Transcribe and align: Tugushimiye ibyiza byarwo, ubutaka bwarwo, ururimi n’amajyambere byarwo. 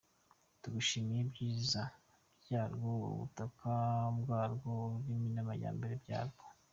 Tugushimiye 0.61 1.19
ibyiza 1.25 1.83
byarwo, 2.43 2.89
ubutaka 3.11 3.69
bwarwo, 4.21 4.69
ururimi 4.83 5.29
n’amajyambere 5.33 5.95
byarwo. 6.05 6.45